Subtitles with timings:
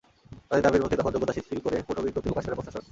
[0.49, 2.79] তাদের দাবির মুখে তখন যোগ্যতা শিথিল করে পুনঃ বিজ্ঞপ্তি প্রকাশ করে প্রশাসন।